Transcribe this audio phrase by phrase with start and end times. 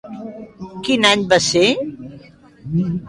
[0.87, 1.67] Quin any va ser?